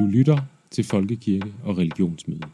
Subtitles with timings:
[0.00, 0.38] Du lytter
[0.70, 2.50] til Folkekirke og Religionsmøde.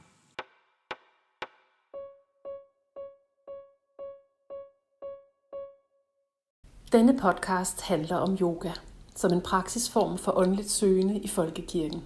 [6.92, 8.70] Denne podcast handler om yoga
[9.14, 12.04] som en praksisform for åndeligt søgende i folkekirken.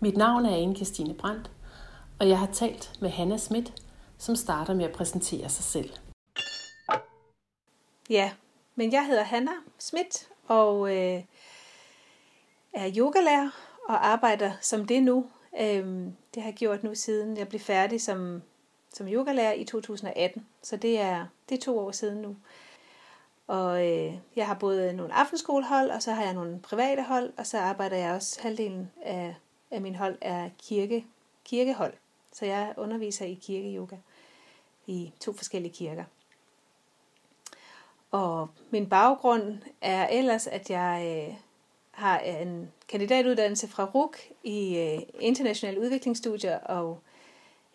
[0.00, 1.50] Mit navn er Ane Christine Brandt,
[2.20, 3.82] og jeg har talt med Hanna Schmidt,
[4.18, 5.90] som starter med at præsentere sig selv.
[8.10, 8.32] Ja,
[8.74, 11.22] men jeg hedder Hanna Schmidt og øh,
[12.72, 15.26] er yogalærer og arbejder som det nu.
[15.60, 18.42] Øhm, det har jeg gjort nu siden jeg blev færdig som,
[18.92, 20.46] som yogalærer i 2018.
[20.62, 22.36] Så det er, det er to år siden nu.
[23.46, 27.46] Og øh, jeg har både nogle aftenskolehold, og så har jeg nogle private hold, og
[27.46, 29.34] så arbejder jeg også halvdelen af,
[29.70, 31.06] af min hold er kirke,
[31.44, 31.92] kirkehold.
[32.32, 33.96] Så jeg underviser i kirkeyoga
[34.86, 36.04] i to forskellige kirker.
[38.10, 41.34] Og min baggrund er ellers, at jeg øh,
[41.94, 47.00] har øh, en kandidatuddannelse fra RUK i øh, internationale udviklingsstudier og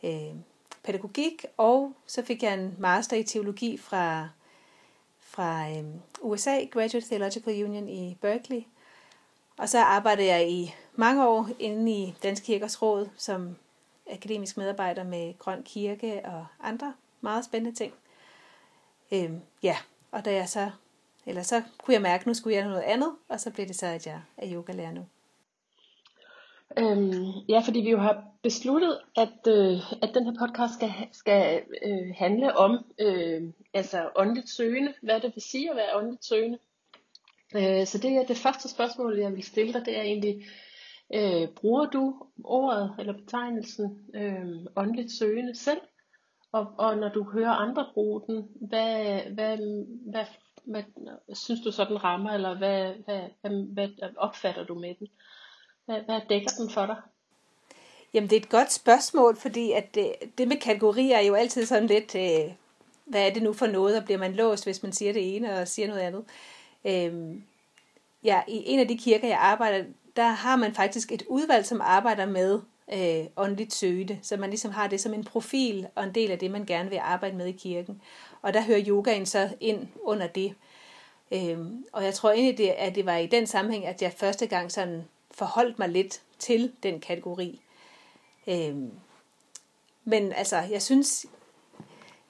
[0.03, 0.35] øh,
[0.83, 4.29] pædagogik, og så fik jeg en master i teologi fra,
[5.19, 5.85] fra øh,
[6.21, 8.61] USA, Graduate Theological Union i Berkeley.
[9.57, 13.55] Og så arbejdede jeg i mange år inde i Dansk Kirkers Råd som
[14.11, 17.93] akademisk medarbejder med Grøn Kirke og andre meget spændende ting.
[19.11, 19.31] Øh,
[19.63, 19.77] ja,
[20.11, 20.71] og da jeg så,
[21.25, 23.75] eller så kunne jeg mærke, at nu skulle jeg noget andet, og så blev det
[23.75, 25.05] så, at jeg er yogalærer nu.
[26.77, 31.61] Øhm, ja, fordi vi jo har besluttet, at, øh, at den her podcast skal, skal
[31.85, 33.41] øh, handle om øh,
[33.73, 36.57] altså åndeligt søgende, hvad det vil sige at være åndeligt søgende.
[37.55, 40.45] Øh, så det er det første spørgsmål, jeg vil stille dig, det er egentlig,
[41.13, 45.81] øh, bruger du ordet eller betegnelsen øh, åndeligt søgende selv?
[46.51, 49.57] Og, og når du hører andre bruge den, hvad, hvad,
[50.11, 50.25] hvad,
[50.63, 50.83] hvad,
[51.33, 53.21] synes du så den rammer, eller hvad, hvad,
[53.73, 55.07] hvad, hvad opfatter du med den?
[55.85, 56.95] Hvad, hvad dækker den for dig?
[58.13, 61.65] Jamen det er et godt spørgsmål, fordi at det, det med kategorier er jo altid
[61.65, 62.53] sådan lidt, øh,
[63.05, 65.59] hvad er det nu for noget, og bliver man låst, hvis man siger det ene
[65.59, 66.23] og siger noget andet.
[66.85, 67.35] Øh,
[68.23, 69.85] ja, i en af de kirker, jeg arbejder,
[70.15, 72.61] der har man faktisk et udvalg, som arbejder med
[72.93, 76.39] øh, åndeligt søgende, så man ligesom har det som en profil og en del af
[76.39, 78.01] det, man gerne vil arbejde med i kirken.
[78.41, 80.53] Og der hører yogaen så ind under det.
[81.31, 84.47] Øhm, og jeg tror egentlig, det, at det var i den sammenhæng, at jeg første
[84.47, 87.61] gang sådan forholdt mig lidt til den kategori.
[88.47, 88.91] Øhm,
[90.03, 91.25] men altså, jeg synes,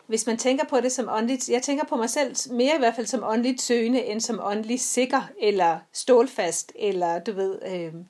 [0.08, 2.96] hvis man tænker på det som åndeligt, jeg tænker på mig selv mere i hvert
[2.96, 8.06] fald som åndeligt søgende, end som åndeligt sikker, eller stålfast, eller du ved, øhm,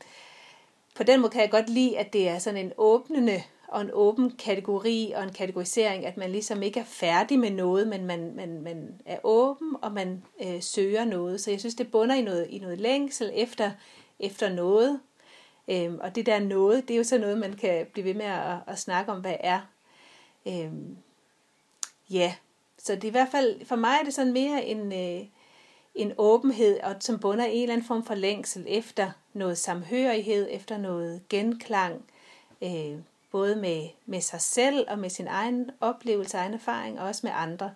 [0.99, 3.89] på den måde kan jeg godt lide, at det er sådan en åbnende og en
[3.93, 8.35] åben kategori og en kategorisering, at man ligesom ikke er færdig med noget, men man,
[8.35, 11.41] man, man er åben, og man øh, søger noget.
[11.41, 13.71] Så jeg synes, det bunder i noget, i noget længsel efter,
[14.19, 14.99] efter noget.
[15.67, 18.25] Øhm, og det der noget, det er jo så noget, man kan blive ved med
[18.25, 19.59] at, at snakke om, hvad er.
[20.47, 20.97] Øhm,
[22.09, 22.33] ja,
[22.77, 25.25] så det er i hvert fald, for mig er det sådan mere en, øh,
[25.95, 30.47] en åbenhed, og som bunder i en eller anden form for længsel efter noget samhørighed,
[30.51, 32.05] efter noget genklang,
[32.61, 32.99] øh,
[33.31, 37.31] både med, med sig selv og med sin egen oplevelse, egen erfaring, og også med
[37.35, 37.71] andre,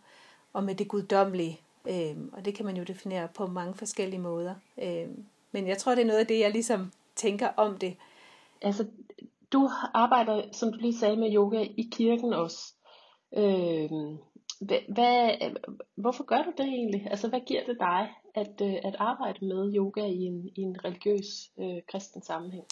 [0.54, 1.60] og med det guddommelige.
[1.90, 4.56] Øh, og det kan man jo definere på mange forskellige måder.
[4.82, 5.08] Øh,
[5.52, 7.96] men jeg tror, det er noget af det, jeg ligesom tænker om det.
[8.62, 8.86] Altså,
[9.54, 12.74] du arbejder, som du lige sagde, med yoga i kirken også.
[13.38, 13.90] Øh,
[14.66, 15.32] hvad, hvad,
[15.96, 17.08] hvorfor gør du det egentlig?
[17.10, 20.86] Altså, hvad giver det dig at, øh, at arbejde med yoga i en, i en
[20.86, 22.66] religiøs øh, kristen sammenhæng?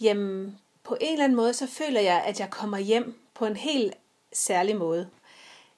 [0.00, 3.56] Jamen, på en eller anden måde, så føler jeg, at jeg kommer hjem på en
[3.56, 3.94] helt
[4.32, 5.08] særlig måde.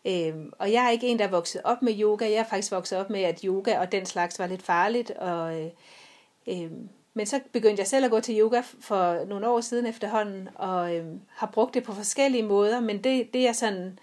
[0.05, 2.25] Øhm, og jeg er ikke en, der er vokset op med yoga.
[2.25, 5.11] Jeg er faktisk vokset op med, at yoga og den slags var lidt farligt.
[5.11, 5.71] Og, øh,
[6.47, 6.71] øh,
[7.15, 10.97] men så begyndte jeg selv at gå til yoga for nogle år siden efterhånden, og
[10.97, 12.81] øh, har brugt det på forskellige måder.
[12.81, 13.99] Men det, det jeg sådan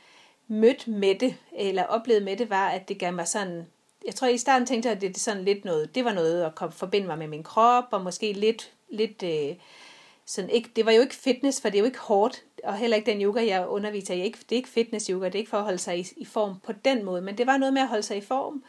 [0.48, 3.68] mødt med det, eller oplevet med det, var, at det gav mig sådan...
[4.06, 6.56] Jeg tror, i starten tænkte jeg, at det, sådan lidt noget, det var noget at
[6.56, 9.56] kom, forbinde mig med min krop, og måske lidt, lidt øh,
[10.26, 12.98] sådan ikke, det var jo ikke fitness, for det er jo ikke hårdt, og heller
[12.98, 14.22] ikke den yoga, jeg underviser i.
[14.22, 16.26] Ikke, det er ikke fitness yoga, det er ikke for at holde sig i, i
[16.26, 18.64] form på den måde, men det var noget med at holde sig i form.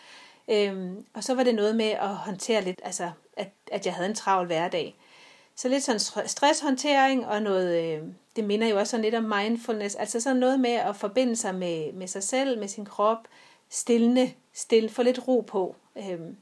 [0.48, 4.08] Øhm, og så var det noget med at håndtere lidt, altså at, at jeg havde
[4.08, 4.96] en travl hverdag.
[5.58, 8.02] Så lidt sådan stresshåndtering og noget, øh,
[8.36, 11.54] det minder jo også sådan lidt om mindfulness, altså sådan noget med at forbinde sig
[11.54, 13.18] med, med sig selv, med sin krop,
[13.68, 15.76] stillende, stille, få lidt ro på.
[15.96, 16.36] Øhm,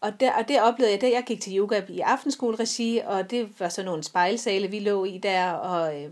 [0.00, 3.60] og, der, og det oplevede jeg, da jeg gik til yoga i aftenskoleregi, og det
[3.60, 6.10] var sådan nogle spejlsale, vi lå i der, og, øh,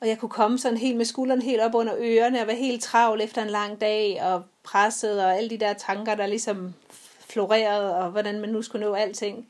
[0.00, 2.82] og jeg kunne komme sådan helt med skulderen helt op under ørerne, og være helt
[2.82, 6.74] travl efter en lang dag, og presset, og alle de der tanker, der ligesom
[7.20, 9.48] florerede, og hvordan man nu skulle nå alting.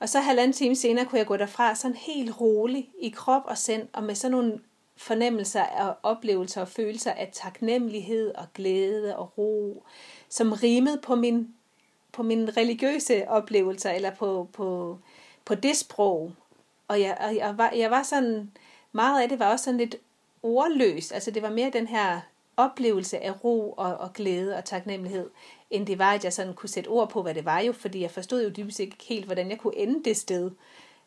[0.00, 3.58] Og så halvanden time senere kunne jeg gå derfra sådan helt rolig i krop og
[3.58, 4.60] sind, og med sådan nogle
[4.96, 9.82] fornemmelser og oplevelser og følelser af taknemmelighed og glæde og ro,
[10.28, 11.48] som rimede på min,
[12.12, 14.98] på min religiøse oplevelser, eller på, på,
[15.44, 16.32] på det sprog.
[16.88, 18.50] Og jeg, og jeg, var, jeg var sådan,
[18.92, 19.96] meget af det var også sådan lidt
[20.42, 21.12] ordløs.
[21.12, 22.20] Altså det var mere den her
[22.56, 25.30] oplevelse af ro og, og glæde og taknemmelighed,
[25.70, 28.00] end det var, at jeg sådan kunne sætte ord på, hvad det var jo, fordi
[28.00, 30.50] jeg forstod jo dybest ikke helt, hvordan jeg kunne ende det sted,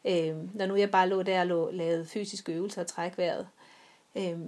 [0.06, 3.48] øh, når nu jeg bare lå der og lå, lavede fysiske øvelser og træk vejret.
[4.16, 4.40] Øh,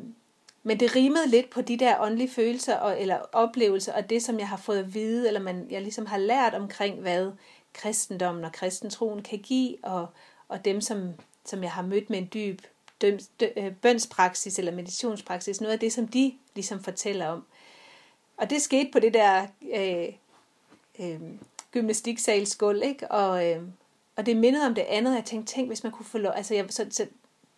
[0.63, 4.39] men det rimede lidt på de der åndelige følelser og, eller oplevelser, og det, som
[4.39, 7.31] jeg har fået at vide, eller man, jeg ligesom har lært omkring, hvad
[7.74, 10.07] kristendommen og kristentroen kan give, og,
[10.48, 11.13] og dem, som,
[11.45, 12.62] som jeg har mødt med en dyb
[13.01, 13.18] dø,
[13.57, 17.45] øh, bønspraksis eller meditationspraksis, noget af det, som de ligesom fortæller om.
[18.38, 20.13] Og det skete på det der øh,
[21.00, 21.21] øh,
[21.71, 23.12] gymnastiksalsgulv, ikke?
[23.12, 23.62] Og, øh,
[24.15, 25.15] og det mindede om det andet.
[25.15, 26.33] Jeg tænkte, tænk, hvis man kunne få lov...
[26.35, 27.07] Altså, jeg, så, så,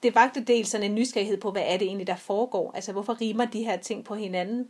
[0.04, 2.72] det vagte dels sådan en nysgerrighed på, hvad er det egentlig, der foregår?
[2.75, 4.69] Altså, hvorfor rimer de her ting på hinanden?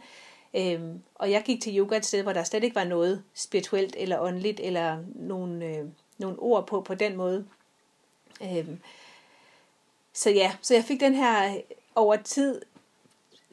[0.56, 3.96] Øhm, og jeg gik til yoga et sted, hvor der slet ikke var noget spirituelt
[4.00, 5.86] eller åndeligt, eller nogle, øh,
[6.18, 7.46] nogle ord på på den måde.
[8.42, 8.80] Øhm,
[10.14, 11.58] så ja, så jeg fik den her
[11.96, 12.62] over tid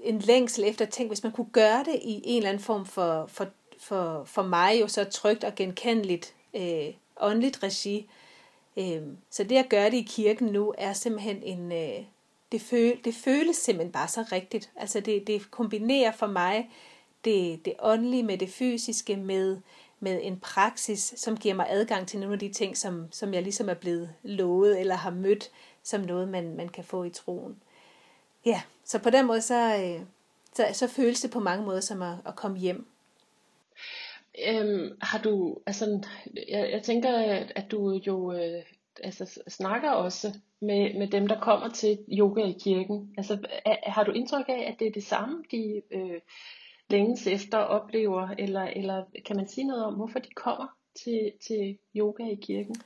[0.02, 3.26] en længsel efter tænk, hvis man kunne gøre det i en eller anden form for,
[3.26, 3.46] for,
[3.78, 8.08] for, for mig jo så trygt og genkendeligt øh, åndeligt regi.
[8.76, 11.72] Øh, så det at gøre det i kirken nu er simpelthen en...
[11.72, 12.04] Øh,
[12.52, 14.70] det, føl, det føles simpelthen bare så rigtigt.
[14.76, 16.70] Altså det, det kombinerer for mig
[17.25, 19.58] det, det åndelige med det fysiske, med,
[20.00, 23.43] med en praksis, som giver mig adgang til nogle af de ting, som, som jeg
[23.43, 25.50] ligesom er blevet lovet eller har mødt
[25.82, 27.56] som noget, man, man kan få i troen.
[28.47, 30.06] Ja, så på den måde, så, øh,
[30.55, 32.87] så, så føles det på mange måder som at, at komme hjem.
[34.49, 36.06] Øhm, har du, altså,
[36.49, 38.62] jeg, jeg tænker, at du jo øh,
[39.03, 43.15] altså, snakker også med, med dem, der kommer til yoga i kirken.
[43.17, 46.21] Altså, er, har du indtryk af, at det er det samme, de øh,
[46.91, 51.79] længes efter oplever, eller, eller kan man sige noget om, hvorfor de kommer til, til
[51.97, 52.77] yoga i kirken?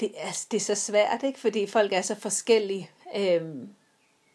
[0.00, 1.38] Det, altså, det er så svært, ikke?
[1.38, 2.90] fordi folk er så forskellige.
[3.16, 3.68] Øhm,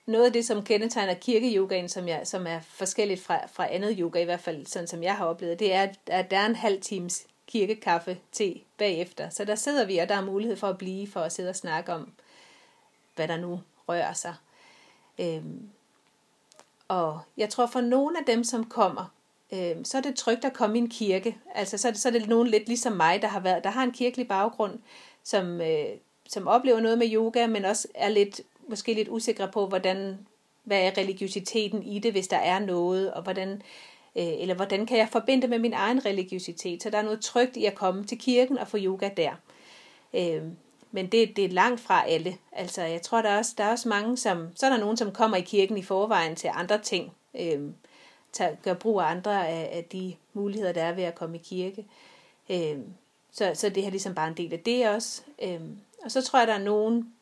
[0.09, 4.21] noget af det, som kendetegner kirkeyogaen, som, jeg, som er forskelligt fra, fra andet yoga,
[4.21, 6.81] i hvert fald sådan som jeg har oplevet, det er, at der er en halv
[6.81, 9.29] times kirkekaffe te bagefter.
[9.29, 11.55] Så der sidder vi, og der er mulighed for at blive, for at sidde og
[11.55, 12.11] snakke om,
[13.15, 14.35] hvad der nu rører sig.
[15.19, 15.69] Øhm,
[16.87, 19.13] og jeg tror for nogle af dem, som kommer,
[19.53, 21.37] øhm, så er det trygt at komme i en kirke.
[21.55, 23.69] Altså så er det, så er det nogen lidt ligesom mig, der har været, der
[23.69, 24.79] har en kirkelig baggrund,
[25.23, 25.85] som, øh,
[26.29, 30.27] som oplever noget med yoga, men også er lidt måske lidt usikre på, hvordan,
[30.63, 33.61] hvad er religiøsiteten i det, hvis der er noget, og hvordan,
[34.15, 36.83] øh, eller hvordan kan jeg forbinde med min egen religiøsitet.
[36.83, 39.31] Så der er noget trygt i at komme til kirken og få yoga der.
[40.13, 40.43] Øh,
[40.91, 42.37] men det, det er langt fra alle.
[42.51, 44.47] Altså, jeg tror, der er, også, der er også mange, som...
[44.55, 47.11] Så er der nogen, som kommer i kirken i forvejen til andre ting.
[47.39, 47.59] Øh,
[48.33, 51.41] tager, gør brug af andre af, af de muligheder, der er ved at komme i
[51.43, 51.85] kirke.
[52.49, 52.77] Øh,
[53.31, 55.21] så, så det her ligesom bare en del af det også.
[55.41, 55.61] Øh,
[56.03, 57.13] og så tror jeg, der er nogen,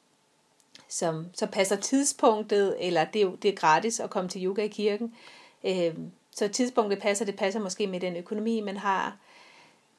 [0.88, 4.64] som så passer tidspunktet, eller det er, jo, det er gratis at komme til yoga
[4.64, 5.16] i kirken.
[5.64, 5.96] Øh,
[6.32, 9.18] så tidspunktet passer, det passer måske med den økonomi, man har.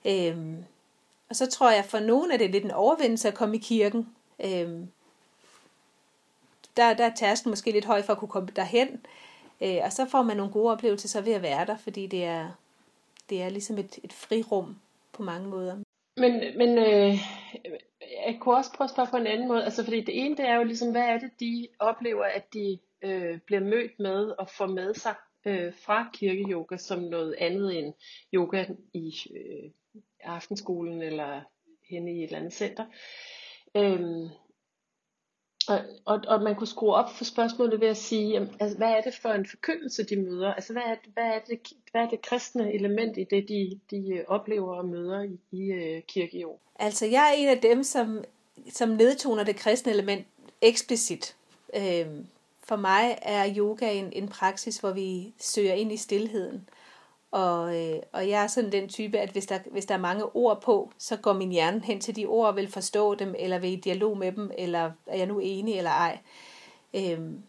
[0.04, 0.36] Øh,
[1.28, 4.08] og så tror jeg, for nogen er det lidt en overvindelse at komme i kirken.
[4.44, 4.80] Øh,
[6.76, 9.06] der, der er tærsken måske lidt høj for at kunne komme derhen.
[9.60, 12.24] Øh, og så får man nogle gode oplevelser så ved at være der, fordi det
[12.24, 12.50] er,
[13.30, 14.76] det er ligesom et, et frirum
[15.12, 15.76] på mange måder.
[16.20, 17.14] Men, men øh,
[18.26, 19.64] jeg kunne også prøve at spørge på en anden måde.
[19.64, 22.78] Altså, fordi det ene, det er jo ligesom, hvad er det, de oplever, at de
[23.04, 25.14] øh, bliver mødt med og får med sig
[25.46, 27.94] øh, fra kirkeyoga som noget andet end
[28.34, 29.70] yoga i øh,
[30.20, 31.40] aftenskolen eller
[31.90, 32.84] henne i et eller andet center.
[33.76, 34.28] Øhm,
[35.68, 38.88] og, og, og man kunne skrue op for spørgsmålet ved at sige, jamen, altså, hvad
[38.88, 40.54] er det for en forkyndelse, de møder?
[40.54, 44.08] Altså, hvad er, hvad er, det, hvad er det kristne element i det, de, de
[44.08, 46.60] øh, oplever og møder i, i uh, år?
[46.78, 48.24] Altså, jeg er en af dem, som,
[48.72, 50.26] som nedtoner det kristne element
[50.62, 51.36] eksplicit.
[51.74, 52.26] Øhm,
[52.62, 56.68] for mig er yoga en, en praksis, hvor vi søger ind i stillheden.
[57.30, 60.36] Og, øh, og jeg er sådan den type, at hvis der, hvis der er mange
[60.36, 63.58] ord på, så går min hjerne hen til de ord og vil forstå dem, eller
[63.58, 66.18] vil i dialog med dem, eller er jeg nu enig eller ej.
[66.94, 67.42] Øhm,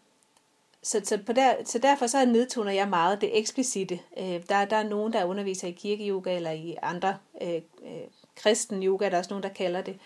[0.82, 4.00] så, så, på der, så derfor så nedtoner jeg meget det eksplicite.
[4.18, 8.02] Øh, der, der er nogen, der underviser i kirkeyoga eller i andre øh, øh,
[8.36, 9.98] kristen yoga, der er også nogen, der kalder det,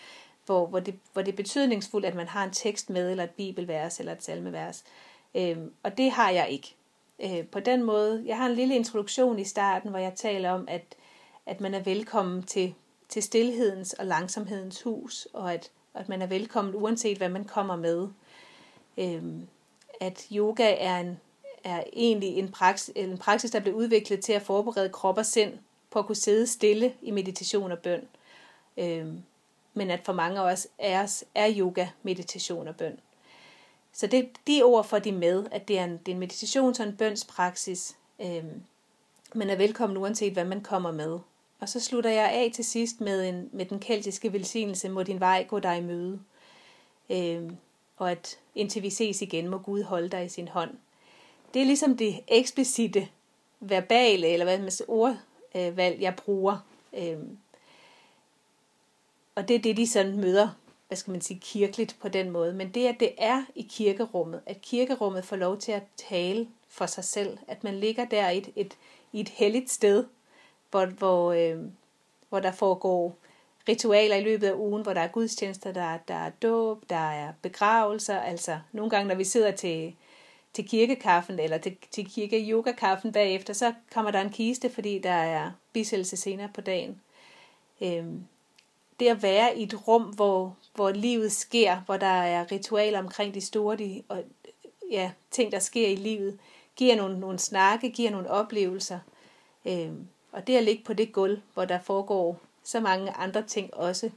[0.45, 3.29] hvor, hvor det, hvor det er betydningsfuldt, at man har en tekst med, eller et
[3.29, 4.83] bibelvers, eller et salmevers.
[5.35, 6.75] Øh, og det har jeg ikke
[7.19, 8.23] øh, på den måde.
[8.25, 10.95] Jeg har en lille introduktion i starten, hvor jeg taler om, at,
[11.45, 12.75] at man er velkommen til
[13.09, 17.75] til stillhedens og langsomhedens hus, og at, at man er velkommen uanset hvad man kommer
[17.75, 18.07] med.
[18.97, 19.23] Øh,
[19.99, 21.19] at yoga er, en,
[21.63, 25.53] er egentlig en praksis, en praksis, der blev udviklet til at forberede krop og sind
[25.91, 28.07] på at kunne sidde stille i meditation og bøn.
[28.77, 29.23] Øhm,
[29.73, 32.99] men at for mange af os er, er yoga meditation og bøn.
[33.95, 36.81] Så det, de ord får de med, at det er en, det er en meditations-
[36.81, 38.63] og en bønspraksis, øhm,
[39.33, 41.19] men er velkommen uanset hvad man kommer med.
[41.59, 45.19] Og så slutter jeg af til sidst med, en, med den keltiske velsignelse, må din
[45.19, 46.19] vej gå dig i møde.
[47.09, 47.57] Øhm,
[47.97, 50.71] og at indtil vi ses igen, må Gud holde dig i sin hånd.
[51.53, 53.07] Det er ligesom det eksplicite
[53.59, 56.57] verbale, eller hvad man ordvalg, jeg bruger.
[56.93, 57.37] Øhm,
[59.35, 60.49] og det er det, de sådan møder,
[60.87, 62.53] hvad skal man sige, kirkeligt på den måde.
[62.53, 66.85] Men det, at det er i kirkerummet, at kirkerummet får lov til at tale for
[66.85, 68.77] sig selv, at man ligger der i et, et,
[69.11, 70.05] i et helligt sted,
[70.71, 71.59] hvor, hvor, øh,
[72.29, 73.15] hvor der foregår
[73.67, 77.33] ritualer i løbet af ugen, hvor der er gudstjenester, der, der er dåb, der er
[77.41, 78.19] begravelser.
[78.19, 79.95] Altså nogle gange, når vi sidder til,
[80.53, 85.51] til kirkekaffen eller til, til kirke-yoga-kaffen bagefter, så kommer der en kiste, fordi der er
[85.73, 87.01] bisættelse senere på dagen.
[87.81, 88.25] Øhm,
[88.99, 93.33] det at være i et rum, hvor, hvor livet sker, hvor der er ritualer omkring
[93.33, 94.23] de store de, og,
[94.91, 96.39] ja, ting, der sker i livet,
[96.75, 98.99] giver nogle, nogle snakke, giver nogle oplevelser.
[99.65, 103.73] Øhm, og det at ligge på det gulv, hvor der foregår så mange andre ting
[103.73, 104.09] også,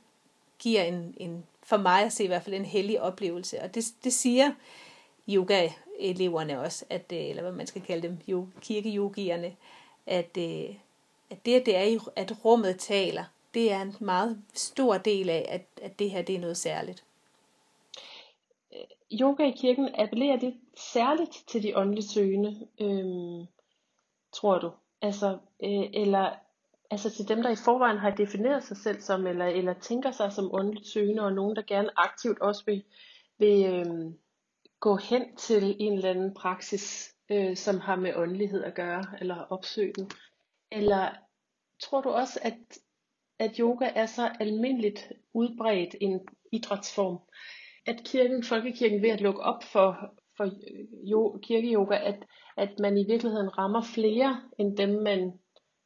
[0.58, 3.62] giver en, en for mig at se i hvert fald en hellig oplevelse.
[3.62, 4.52] Og det, det siger
[5.28, 9.56] yoga-eleverne også, at, øh, eller hvad man skal kalde dem, jo, kirkeyogierne,
[10.06, 10.74] at, øh,
[11.30, 15.46] at det, at det er, at rummet taler, det er en meget stor del af,
[15.48, 17.04] at, at det her det er noget særligt.
[18.72, 23.46] Øh, yoga i kirken, appellerer det særligt til de åndeligt søgende, øhm,
[24.32, 24.70] tror du?
[25.02, 26.34] Altså, øh, eller
[26.90, 30.32] altså til dem, der i forvejen har defineret sig selv som, eller, eller tænker sig
[30.32, 32.84] som åndeligt søgende, og nogen, der gerne aktivt også vil,
[33.38, 34.18] vil øhm,
[34.80, 39.36] gå hen til en eller anden praksis, øh, som har med åndelighed at gøre, eller
[39.36, 40.08] opsøge.
[40.70, 41.10] Eller
[41.82, 42.78] tror du også, at,
[43.38, 46.20] at yoga er så almindeligt udbredt en
[46.52, 47.18] idrætsform,
[47.86, 52.24] at kirken, folkekirken ved at lukke op for, for øh, jo, kirkeyoga, at,
[52.56, 55.32] at man i virkeligheden rammer flere end dem, man,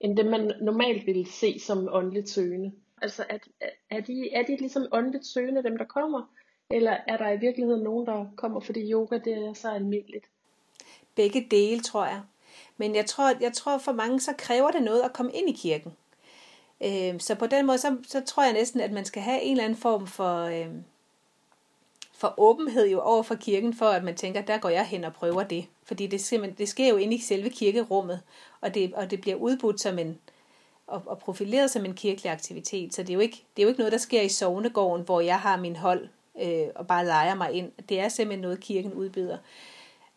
[0.01, 2.73] end dem, man normalt ville se som åndeligt søgende.
[3.03, 3.49] Altså, at,
[3.91, 6.35] er, de, er de ligesom åndeligt søgende, dem der kommer?
[6.71, 10.25] Eller er der i virkeligheden nogen, der kommer, fordi yoga det er så almindeligt?
[11.15, 12.23] Begge dele, tror jeg.
[12.77, 15.53] Men jeg tror, jeg tror for mange, så kræver det noget at komme ind i
[15.53, 15.97] kirken.
[16.85, 19.51] Øh, så på den måde, så, så tror jeg næsten, at man skal have en
[19.51, 20.69] eller anden form for, øh,
[22.13, 25.13] for åbenhed jo over for kirken, for at man tænker, der går jeg hen og
[25.13, 25.67] prøver det.
[25.85, 28.21] Fordi det, simpelthen, det sker jo inde i selve kirkerummet,
[28.61, 30.19] og det, og det bliver udbudt som en,
[30.87, 32.95] og, og profileret som en kirkelig aktivitet.
[32.95, 35.21] Så det er, jo ikke, det er jo ikke noget, der sker i sovnegården, hvor
[35.21, 36.09] jeg har min hold
[36.43, 37.73] øh, og bare leger mig ind.
[37.89, 39.39] Det er simpelthen noget, kirken udbyder.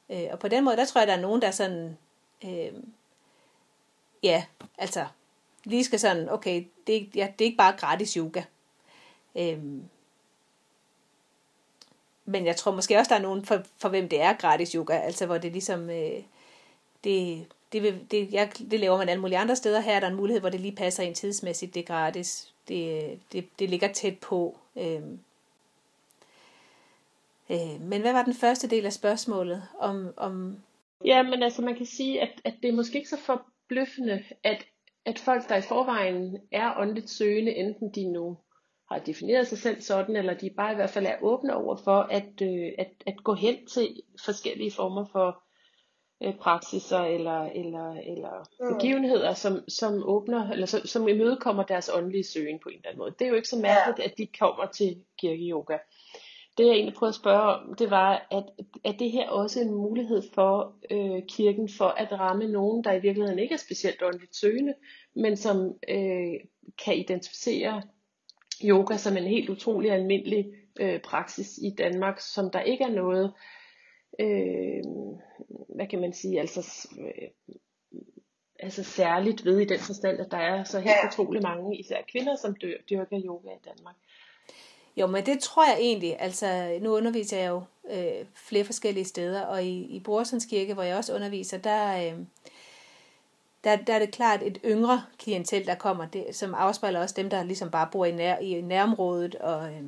[0.09, 1.97] Øh, og på den måde, der tror jeg, der er nogen, der sådan,
[2.45, 2.73] øh,
[4.23, 4.45] ja,
[4.77, 5.05] altså,
[5.65, 8.43] lige skal sådan, okay, det, ja, det er ikke bare gratis yoga.
[9.35, 9.83] Øhm,
[12.25, 14.93] men jeg tror måske også, der er nogen, for, for hvem det er gratis yoga,
[14.93, 16.23] altså hvor det ligesom, øh,
[17.03, 19.79] det, det, vil, det, jeg, det laver man alle mulige andre steder.
[19.79, 23.19] Her er der en mulighed, hvor det lige passer ind tidsmæssigt, det er gratis, det,
[23.31, 24.57] det, det ligger tæt på.
[24.75, 25.19] Øhm,
[27.49, 29.63] øh, men hvad var den første del af spørgsmålet?
[29.79, 30.57] Om, om...
[31.05, 34.65] Ja, men altså man kan sige, at, at det er måske ikke så forbløffende, at,
[35.05, 38.37] at folk, der i forvejen er åndeligt søgende, enten de nu
[38.91, 41.99] har defineret sig selv sådan, eller de bare i hvert fald er åbne over for
[41.99, 45.43] at, øh, at, at gå hen til forskellige former for
[46.23, 48.73] øh, praksiser eller, eller, eller mm.
[48.73, 52.99] begivenheder, som, som åbner, eller som, som imødekommer deres åndelige søgen på en eller anden
[52.99, 53.15] måde.
[53.19, 54.03] Det er jo ikke så mærkeligt, ja.
[54.03, 55.77] at de kommer til kirkeyoga.
[56.57, 58.43] Det jeg egentlig prøvede at spørge om, det var, at
[58.83, 62.99] er det her også en mulighed for øh, kirken for at ramme nogen, der i
[62.99, 64.73] virkeligheden ikke er specielt åndeligt søgende,
[65.15, 66.33] men som øh,
[66.85, 67.81] kan identificere
[68.63, 70.45] yoga som en helt utrolig almindelig
[70.79, 73.33] øh, praksis i Danmark, som der ikke er noget,
[74.19, 74.83] øh,
[75.75, 77.29] hvad kan man sige, altså, øh,
[78.59, 81.07] altså særligt ved i den forstand, at der er så helt ja.
[81.07, 83.95] utrolig mange, især kvinder, som dør, dyrker yoga i Danmark.
[84.97, 86.15] Jo, men det tror jeg egentlig.
[86.19, 90.83] Altså, nu underviser jeg jo øh, flere forskellige steder, og i, i Brorsons Kirke, hvor
[90.83, 92.19] jeg også underviser, der, øh,
[93.63, 97.29] der, der er det klart et yngre klientel, der kommer, det, som afspejler også dem,
[97.29, 99.35] der ligesom bare bor i, nær, i nærområdet.
[99.35, 99.83] Og, øh,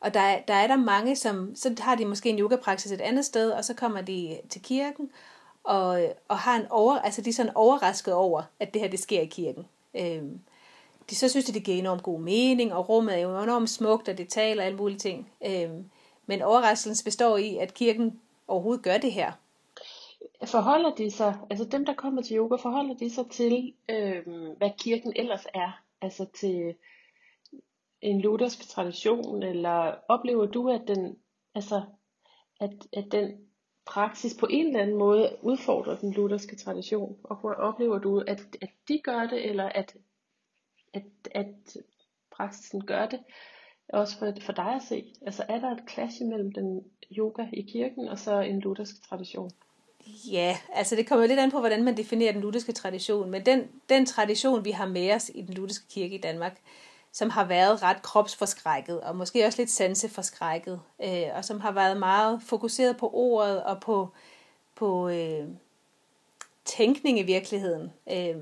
[0.00, 3.24] og der, der er der mange, som så har de måske en yogapraksis et andet
[3.24, 5.10] sted, og så kommer de til kirken,
[5.64, 9.00] og, og har en over, altså de er sådan overrasket over, at det her det
[9.00, 9.66] sker i kirken.
[9.94, 10.22] Øh,
[11.10, 14.08] de så synes, de, det giver enormt god mening, og rummet er jo enormt smukt,
[14.08, 15.32] og det taler alle mulige ting.
[15.46, 15.90] Øhm,
[16.26, 19.32] men overraskelsen består i, at kirken overhovedet gør det her.
[20.44, 24.70] Forholder de sig, altså dem, der kommer til yoga, forholder de sig til, øhm, hvad
[24.78, 25.82] kirken ellers er?
[26.00, 26.74] Altså til
[28.00, 31.16] en luthersk tradition, eller oplever du, at den,
[31.54, 31.82] altså,
[32.60, 33.36] at, at den
[33.86, 37.16] praksis på en eller anden måde udfordrer den lutherske tradition?
[37.24, 39.96] Og oplever du, at, at de gør det, eller at,
[40.94, 41.76] at, at
[42.30, 43.20] praksisen gør det?
[43.88, 45.14] Også for, for dig at se.
[45.26, 46.84] Altså er der et clash mellem den
[47.18, 49.50] yoga i kirken og så en luthersk tradition?
[50.30, 53.30] Ja, altså det kommer lidt an på, hvordan man definerer den lutherske tradition.
[53.30, 56.60] Men den, den tradition, vi har med os i den lutherske kirke i Danmark,
[57.12, 61.96] som har været ret kropsforskrækket, og måske også lidt sanseforskrækket, øh, og som har været
[61.96, 64.08] meget fokuseret på ordet og på,
[64.74, 65.48] på øh,
[66.64, 67.92] tænkning i virkeligheden.
[68.10, 68.36] Øh,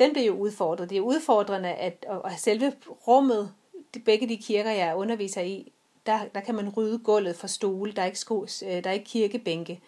[0.00, 0.90] den bliver jo udfordret.
[0.90, 2.72] Det er udfordrende, at og selve
[3.06, 3.54] rummet,
[3.94, 5.72] de, begge de kirker, jeg underviser i,
[6.06, 8.94] der, der kan man rydde gulvet for stole, der er ikke, sko, øh, der er
[8.94, 9.80] ikke kirkebænke.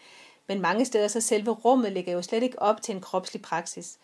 [0.46, 3.98] Men mange steder, så selve rummet ligger jo slet ikke op til en kropslig praksis.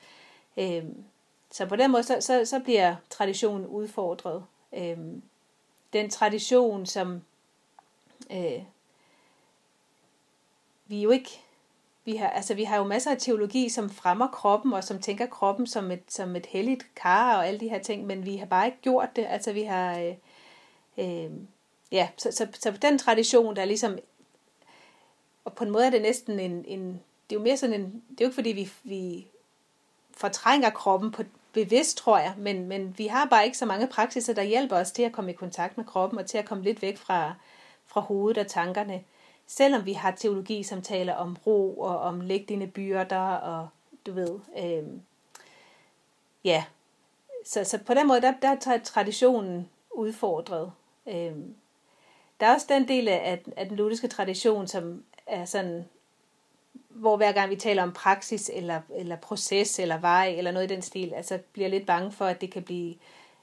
[0.57, 1.05] Øhm,
[1.51, 4.45] så på den måde, så, så, så bliver traditionen udfordret.
[4.73, 5.23] Øhm,
[5.93, 7.23] den tradition, som
[8.31, 8.63] øh,
[10.87, 11.41] vi jo ikke,
[12.09, 15.27] vi har, altså vi har jo masser af teologi, som fremmer kroppen, og som tænker
[15.27, 18.47] kroppen som et, som et helligt kar og alle de her ting, men vi har
[18.47, 19.27] bare ikke gjort det.
[19.29, 20.15] Altså vi har, øh,
[20.99, 21.31] øh,
[21.93, 23.99] ja, så, så, så på den tradition, der er ligesom,
[25.45, 27.01] og på en måde er det næsten en, en
[27.31, 29.27] det er jo mere sådan en, det er jo ikke fordi vi, vi
[30.17, 31.23] fortrænger kroppen på,
[31.53, 34.93] bevidst, tror jeg, men, men vi har bare ikke så mange praksiser, der hjælper os
[34.93, 37.35] til at komme i kontakt med kroppen og til at komme lidt væk fra,
[37.87, 39.03] fra hovedet og tankerne.
[39.51, 43.69] Selvom vi har teologi, som taler om ro og om læg dine byrder og
[44.07, 44.85] du ved, øh,
[46.45, 46.65] ja.
[47.45, 50.73] Så, så på den måde, der, der tager traditionen udfordret.
[51.07, 51.33] Øh,
[52.41, 55.85] der er også den del af, af den lutherske tradition, som er sådan
[56.89, 60.75] hvor hver gang vi taler om praksis eller, eller proces eller vej eller noget i
[60.75, 62.95] den stil, altså bliver lidt bange for, at det kan blive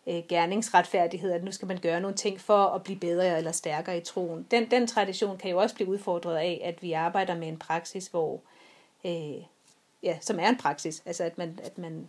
[0.08, 3.98] øh, gerningsretfærdighed, at nu skal man gøre nogle ting for at blive bedre eller stærkere
[3.98, 4.48] i troen.
[4.52, 8.08] Den, den tradition kan jo også blive udfordret af, at vi arbejder med en praksis,
[8.08, 8.42] hvor,
[9.06, 9.44] øh,
[10.04, 12.08] ja, som er en praksis, altså at man, at man,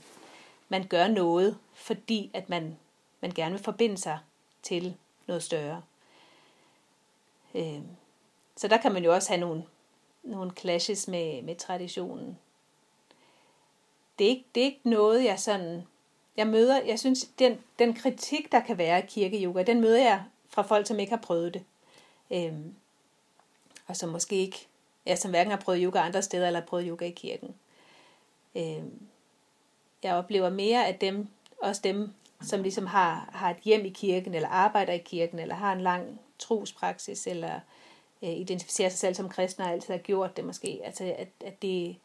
[0.69, 2.77] man gør noget, fordi at man,
[3.21, 4.19] man gerne vil forbinde sig
[4.63, 5.83] til noget større.
[7.55, 7.81] Øh,
[8.57, 9.65] så der kan man jo også have nogle
[10.27, 12.39] nogle clashes med, med traditionen.
[14.19, 15.83] Det er, ikke, det er ikke noget, jeg sådan...
[16.37, 20.25] Jeg møder, jeg synes, den, den kritik, der kan være af kirkeyoga, den møder jeg
[20.49, 21.65] fra folk, som ikke har prøvet det.
[22.31, 22.75] Øhm,
[23.87, 24.67] og som måske ikke,
[25.07, 27.55] ja, som hverken har prøvet yoga andre steder, eller har prøvet yoga i kirken.
[28.55, 29.01] Øhm,
[30.03, 31.29] jeg oplever mere af dem,
[31.63, 32.11] også dem,
[32.43, 35.81] som ligesom har, har et hjem i kirken, eller arbejder i kirken, eller har en
[35.81, 37.61] lang trospraksis, eller
[38.23, 40.81] øh, identificerer sig selv som kristne og altid har gjort det måske.
[40.85, 41.97] Altså, at, at det,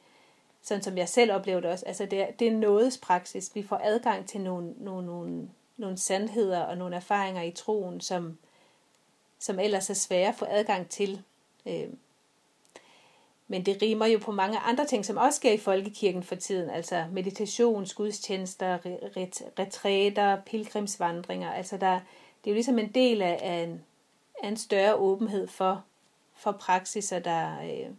[0.62, 3.52] sådan som jeg selv oplevede det også, altså det, er, det er nådes praksis.
[3.56, 8.38] Vi får adgang til nogle, nogle, nogle, nogle sandheder og nogle erfaringer i troen, som,
[9.40, 11.22] som ellers er svære at få adgang til.
[11.66, 11.90] Øh,
[13.48, 16.70] men det rimer jo på mange andre ting, som også sker i folkekirken for tiden,
[16.70, 18.78] altså meditation, gudstjenester,
[19.18, 21.52] ret, retræter, pilgrimsvandringer.
[21.52, 21.94] Altså der,
[22.44, 23.84] det er jo ligesom en del af, af, en,
[24.44, 25.84] af en større åbenhed for,
[26.36, 27.90] for praksiser, der, øh,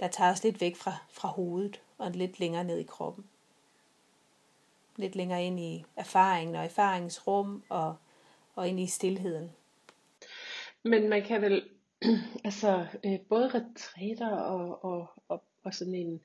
[0.00, 3.24] der tager os lidt væk fra, fra hovedet og lidt længere ned i kroppen.
[4.96, 7.96] Lidt længere ind i erfaringen og erfaringsrum og,
[8.54, 9.52] og ind i stillheden.
[10.82, 11.68] Men man kan vel,
[12.44, 16.20] altså øh, både retræter og, og, og, og sådan en,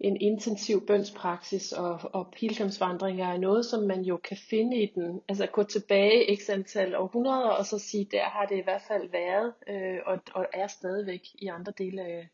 [0.00, 5.20] en intensiv bønspraksis og, og pilgrimsvandringer er noget, som man jo kan finde i den,
[5.28, 9.10] altså gå tilbage x antal århundreder, og så sige, der har det i hvert fald
[9.10, 12.28] været, øh, og, og er stadigvæk i andre dele af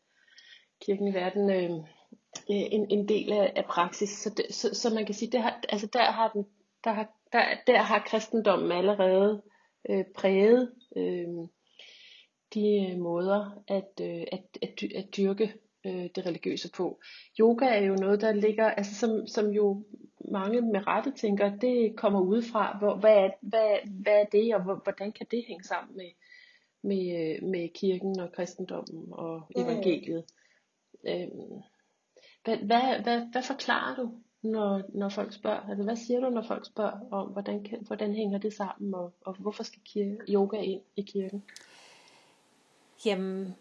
[0.81, 1.85] kirken i verden, øh,
[2.47, 4.09] en, en del af, af praksis.
[4.09, 6.45] Så, det, så, så man kan sige, det har, altså der har den,
[6.83, 9.41] der har, der, der har kristendommen allerede
[9.89, 11.27] øh, præget øh,
[12.53, 15.53] de måder at, øh, at, at, at dyrke
[15.85, 16.99] øh, det religiøse på.
[17.39, 19.83] Yoga er jo noget, der ligger, altså som, som jo
[20.31, 22.77] mange med rette tænker, det kommer udefra.
[22.77, 26.11] Hvor, hvad, er, hvad, hvad er det, og hvordan kan det hænge sammen med,
[26.83, 30.23] med, øh, med kirken og kristendommen og evangeliet?
[31.07, 31.61] Øhm,
[32.43, 35.69] hvad, hvad, hvad, hvad forklarer du, når, når folk spørger?
[35.69, 39.13] Altså, hvad siger du, når folk spørger om, hvordan, kan, hvordan hænger det sammen, og,
[39.25, 41.43] og hvorfor skal kirke, yoga ind i kirken?
[43.05, 43.55] Jamen,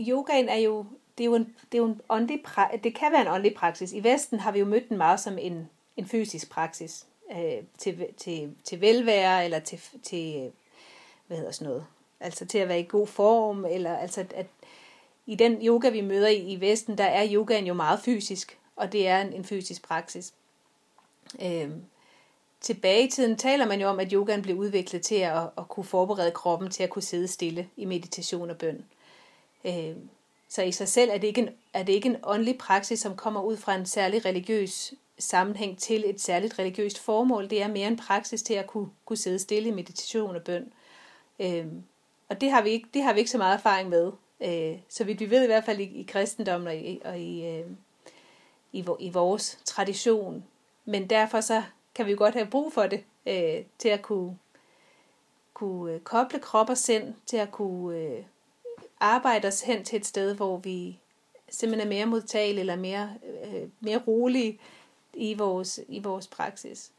[0.00, 0.86] yogaen er jo,
[1.18, 2.44] det er jo en, det er jo en åndelig,
[2.84, 3.92] det kan være en åndelig praksis.
[3.92, 8.06] I Vesten har vi jo mødt den meget som en, en fysisk praksis øh, til,
[8.16, 10.52] til, til velvære, eller til, til,
[11.26, 11.86] hvad hedder sådan noget,
[12.20, 14.46] altså til at være i god form, eller altså at
[15.26, 18.92] i den yoga, vi møder i, i Vesten, der er yogaen jo meget fysisk, og
[18.92, 20.32] det er en, en fysisk praksis.
[21.42, 21.70] Øh,
[22.60, 25.84] tilbage i tiden taler man jo om, at yogaen blev udviklet til at, at kunne
[25.84, 28.84] forberede kroppen til at kunne sidde stille i meditation og bøn.
[29.64, 29.96] Øh,
[30.48, 33.16] så i sig selv er det, ikke en, er det ikke en åndelig praksis, som
[33.16, 37.50] kommer ud fra en særlig religiøs sammenhæng til et særligt religiøst formål.
[37.50, 40.72] Det er mere en praksis til at kunne, kunne sidde stille i meditation og bøn.
[41.38, 41.66] Øh,
[42.28, 44.12] og det har, vi ikke, det har vi ikke så meget erfaring med.
[44.40, 47.46] Øh, så vi, vi ved i hvert fald i, i kristendommen og i, og i,
[47.46, 47.66] øh,
[48.72, 50.44] i, i vores tradition.
[50.84, 51.62] Men derfor så
[51.94, 54.38] kan vi jo godt have brug for det, øh, til at kunne,
[55.54, 58.24] kunne øh, koble krop og sind, til at kunne øh,
[59.00, 60.98] arbejde os hen til et sted, hvor vi
[61.48, 63.10] simpelthen er mere modtagelige eller mere,
[63.44, 64.58] øh, mere rolige
[65.14, 66.92] i vores, i vores praksis.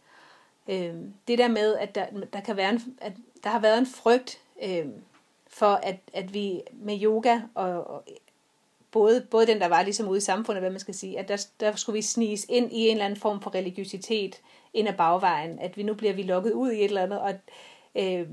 [0.67, 0.95] Øh,
[1.27, 4.41] det der med, at der, der, kan være en, at der har været en frygt
[4.63, 4.85] øh,
[5.55, 8.03] for, at, at vi med yoga og, og
[8.91, 11.45] både, både den, der var ligesom ude i samfundet, hvad man skal sige, at der,
[11.59, 14.41] der skulle vi sniges ind i en eller anden form for religiøsitet
[14.73, 17.33] ind ad bagvejen, at vi nu bliver vi lukket ud i et eller andet, og,
[17.95, 18.27] øh,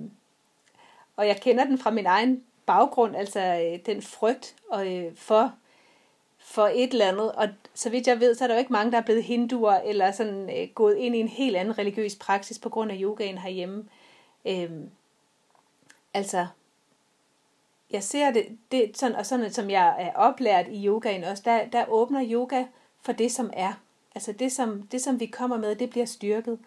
[1.16, 5.52] og jeg kender den fra min egen baggrund, altså øh, den frygt og, øh, for,
[6.38, 8.92] for et eller andet, og så vidt jeg ved, så er der jo ikke mange,
[8.92, 12.58] der er blevet hinduer, eller sådan øh, gået ind i en helt anden religiøs praksis
[12.58, 13.85] på grund af yogaen herhjemme.
[14.44, 14.70] Øh,
[16.14, 16.46] altså,
[17.92, 21.66] jeg ser det, det sådan, og sådan som jeg er oplært i yogaen også, der,
[21.66, 22.64] der åbner yoga
[23.02, 23.72] for det, som er.
[24.14, 26.59] Altså det som, det, som vi kommer med, det bliver styrket.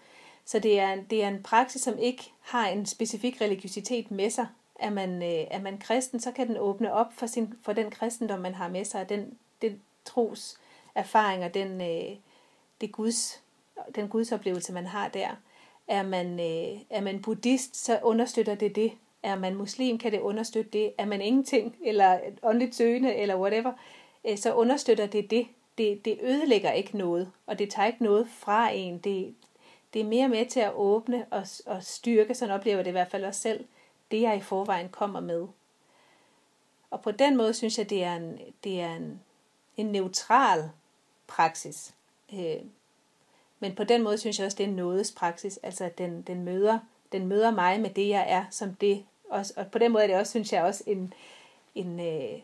[0.46, 4.48] Så det er, det er en praksis, som ikke har en specifik religiøsitet med sig.
[4.80, 7.92] Er man, øh, er man kristen, så kan den åbne op for, sin, for den
[7.92, 10.58] kristendom, man har med sig, den, den tros
[10.96, 12.18] erfaring og den, øh,
[12.82, 13.44] det Guds,
[13.96, 15.30] den gudsoplevelse, man har der.
[15.88, 18.92] Er man, øh, er man buddhist, så understøtter det det.
[19.26, 20.94] Er man muslim, kan det understøtte det.
[20.98, 23.74] Er man ingenting, eller åndeligt søgende, eller whatever,
[24.26, 28.30] øh, så understøtter det det det, det ødelægger ikke noget, og det tager ikke noget
[28.30, 28.98] fra en.
[28.98, 29.36] Det,
[29.94, 33.12] det er mere med til at åbne og, og styrke, sådan oplever det i hvert
[33.12, 33.66] fald også selv,
[34.12, 35.48] det jeg i forvejen kommer med.
[36.90, 39.22] Og på den måde synes jeg, det er en, det er en,
[39.78, 40.70] en neutral
[41.28, 41.94] praksis.
[42.34, 42.62] Øh,
[43.60, 45.60] men på den måde synes jeg også, det er en nådespraksis.
[45.64, 46.80] Altså, den, den, møder,
[47.12, 49.06] den møder mig med det, jeg er, som det.
[49.36, 51.13] Og, og på den måde er det også, synes jeg, også en,
[51.76, 52.39] en, øh,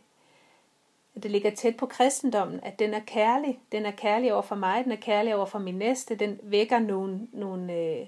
[1.16, 3.60] at det ligger tæt på kristendommen, at den er kærlig.
[3.72, 6.80] Den er kærlig over for mig, den er kærlig over for min næste, den vækker
[6.80, 8.08] nogle, nogle, øh,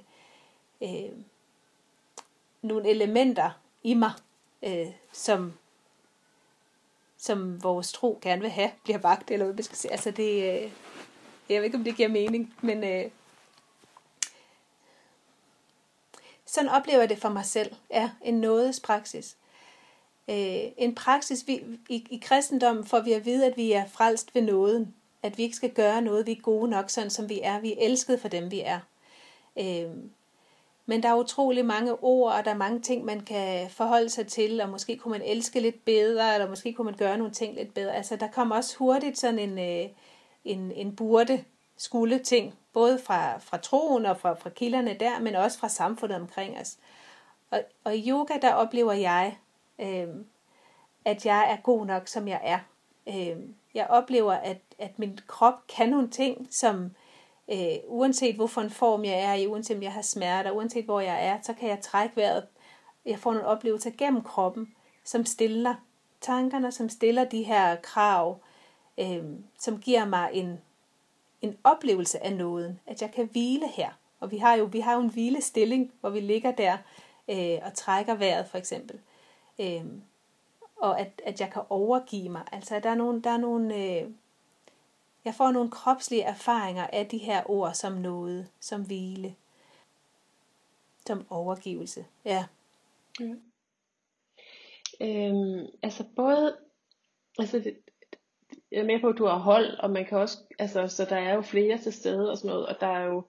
[0.82, 1.12] øh,
[2.62, 3.50] nogle elementer
[3.84, 4.12] i mig,
[4.64, 5.54] øh, som,
[7.18, 9.92] som vores tro gerne vil have, bliver vagt, eller hvad man skal sige.
[9.92, 10.72] Altså det, øh,
[11.50, 13.12] jeg ved ikke, om det giver mening, men øh,
[16.54, 19.38] sådan oplever jeg det for mig selv, er en nådespraksis
[20.30, 24.36] øh, en praksis vi, i, i kristendommen, får vi at vide, at vi er frelst
[24.36, 24.96] ved nåden.
[25.24, 27.60] At vi ikke skal gøre noget, vi er gode nok, sådan som vi er.
[27.60, 28.80] Vi er elsket for dem, vi er.
[29.60, 29.92] Øh,
[30.86, 34.28] men der er utrolig mange ord, og der er mange ting, man kan forholde sig
[34.28, 37.56] til, og måske kunne man elske lidt bedre, eller måske kunne man gøre nogle ting
[37.56, 37.96] lidt bedre.
[37.96, 39.90] Altså, der kommer også hurtigt sådan en, øh,
[40.46, 41.44] en, en burde
[41.84, 46.22] skulle ting, både fra, fra troen og fra, fra kilderne der, men også fra samfundet
[46.22, 46.78] omkring os.
[47.52, 49.38] Og, og i yoga, der oplever jeg,
[49.80, 50.08] øh,
[51.06, 52.60] at jeg er god nok, som jeg er.
[53.08, 53.38] Øh,
[53.74, 56.92] jeg oplever, at, at min krop kan nogle ting, som
[57.52, 61.00] øh, uanset hvorfor en form jeg er i, uanset om jeg har smerter, uanset hvor
[61.00, 62.48] jeg er, så kan jeg trække vejret.
[63.06, 65.76] Jeg får nogle oplevelser gennem kroppen, som stiller
[66.22, 68.40] tankerne, som stiller de her krav,
[68.98, 69.24] øh,
[69.60, 70.60] som giver mig en,
[71.44, 73.92] en oplevelse af nåden, at jeg kan hvile her.
[74.20, 76.78] Og vi har jo, vi har jo en hvilestilling, hvor vi ligger der
[77.28, 79.00] øh, og trækker vejret for eksempel.
[79.60, 79.86] Øh,
[80.76, 82.44] og at, at jeg kan overgive mig.
[82.52, 84.10] Altså, der er nogle, der er nogle øh,
[85.26, 89.36] jeg får nogle kropslige erfaringer af de her ord som noget, som hvile,
[91.08, 92.06] som overgivelse.
[92.26, 92.46] Ja.
[93.20, 93.34] ja.
[95.02, 96.58] Øhm, altså både,
[97.40, 97.78] altså det,
[98.74, 101.16] jeg er med på, at du har hold, og man kan også, altså, så der
[101.16, 103.24] er jo flere til stede og sådan noget, og der er jo,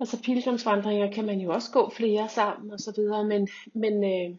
[0.00, 4.36] altså pilgrimsvandringer kan man jo også gå flere sammen og så videre, men, men øh,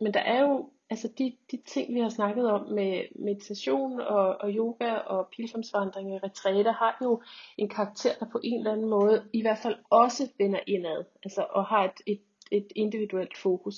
[0.00, 4.36] men der er jo, altså de, de ting, vi har snakket om med meditation og,
[4.40, 7.22] og yoga og pilgrimsvandringer, retræter, har jo
[7.58, 11.46] en karakter, der på en eller anden måde i hvert fald også vender indad, altså
[11.50, 13.74] og har et, et, et individuelt fokus.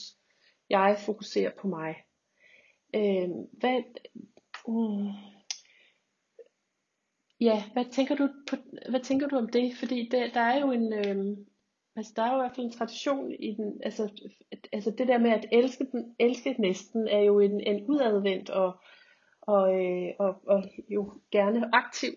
[0.70, 1.94] Jeg fokuserer på mig.
[2.94, 3.82] Øh, hvad,
[4.68, 5.37] mm,
[7.40, 8.56] ja, hvad tænker du på,
[8.90, 9.76] hvad tænker du om det?
[9.76, 11.36] Fordi der, der er jo en, øh,
[11.96, 14.30] altså der er jo i hvert fald en tradition i den, altså,
[14.72, 18.72] altså det der med at elske den, elske næsten er jo en, en udadvendt og,
[19.42, 22.12] og, øh, og, og jo gerne aktiv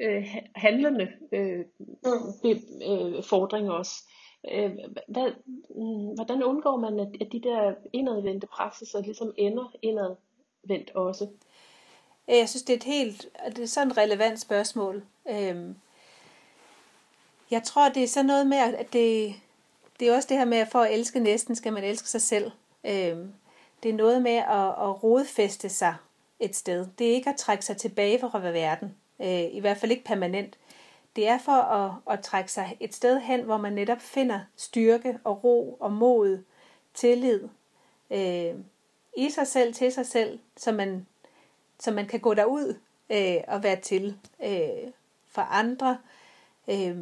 [0.00, 1.64] øh, handlende øh,
[2.42, 2.50] be,
[2.90, 4.10] øh, fordring også.
[4.52, 4.70] Øh,
[5.08, 5.32] hvad,
[5.68, 11.28] mm, hvordan undgår man, at, at de der indadvendte praksiser ligesom ender indadvendt også?
[12.28, 15.04] Øh, jeg synes, det er et helt, det er sådan et relevant spørgsmål.
[15.30, 15.76] Øhm,
[17.50, 19.34] jeg tror, det er sådan noget med, at det,
[20.00, 22.22] det er også det her med, at for at elske næsten, skal man elske sig
[22.22, 22.50] selv.
[22.84, 23.32] Øhm,
[23.82, 25.94] det er noget med at, at rodfæste sig
[26.40, 26.86] et sted.
[26.98, 28.94] Det er ikke at trække sig tilbage fra verden.
[29.20, 30.58] Øh, I hvert fald ikke permanent.
[31.16, 35.18] Det er for at, at trække sig et sted hen, hvor man netop finder styrke
[35.24, 36.42] og ro og mod,
[36.94, 37.48] tillid
[38.10, 38.54] øh,
[39.16, 41.06] i sig selv, til sig selv, så man,
[41.80, 42.78] så man kan gå derud
[43.10, 44.92] øh, og være til øh,
[45.28, 45.98] for andre.
[46.68, 46.96] Øh,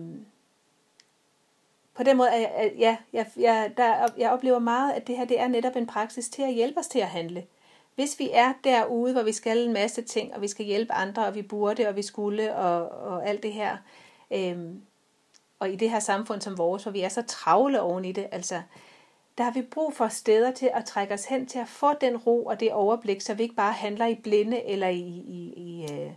[1.94, 5.40] på den måde, at, ja, jeg, jeg, der, jeg oplever meget, at det her det
[5.40, 7.46] er netop en praksis til at hjælpe os til at handle.
[7.94, 11.26] Hvis vi er derude, hvor vi skal en masse ting, og vi skal hjælpe andre,
[11.26, 13.76] og vi burde, og vi skulle, og, og alt det her,
[14.30, 14.58] øh,
[15.58, 18.26] og i det her samfund som vores, hvor vi er så travle oven i det,
[18.32, 18.62] altså,
[19.38, 22.16] der har vi brug for steder til at trække os hen til at få den
[22.16, 25.92] ro og det overblik, så vi ikke bare handler i blinde eller i, i, i,
[25.92, 26.12] øh,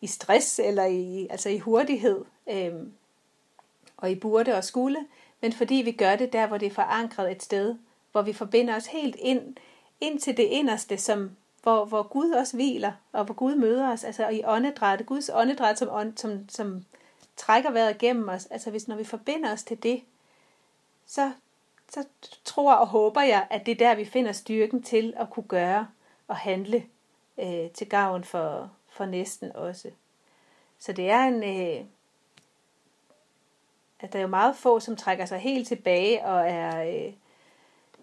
[0.00, 2.92] i stress eller i, altså i hurtighed øhm,
[3.96, 5.06] og i burde og skulle,
[5.40, 7.76] men fordi vi gør det der, hvor det er forankret et sted,
[8.12, 9.56] hvor vi forbinder os helt ind,
[10.00, 11.30] ind til det inderste, som,
[11.62, 15.78] hvor, hvor Gud også hviler, og hvor Gud møder os, altså i åndedræt, Guds åndedræt,
[15.78, 16.84] som, som, som
[17.36, 20.02] trækker vejret gennem os, altså hvis når vi forbinder os til det,
[21.06, 21.32] så,
[21.90, 22.04] så
[22.44, 25.88] tror og håber jeg, at det er der, vi finder styrken til at kunne gøre
[26.28, 26.84] og handle
[27.38, 29.90] øh, til gavn for, for næsten også.
[30.78, 31.84] Så det er en, øh,
[34.00, 37.12] at der er jo meget få, som trækker sig helt tilbage og er, øh,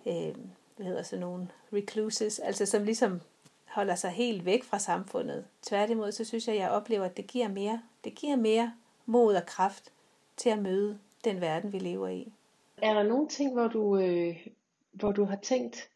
[0.06, 0.36] øh,
[0.76, 3.22] hvad hedder sådan nogle recluses, altså som ligesom
[3.66, 5.46] holder sig helt væk fra samfundet.
[5.62, 7.82] Tværtimod, så synes jeg, at jeg oplever, at det giver mere.
[8.04, 8.74] Det giver mere
[9.06, 9.92] mod og kraft
[10.38, 12.34] til at møde den verden, vi lever i.
[12.82, 14.48] Er der nogle ting, hvor du, øh,
[14.92, 15.90] hvor du har tænkt,